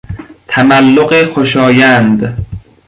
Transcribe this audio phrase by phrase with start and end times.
[0.47, 2.37] تملق خوشایند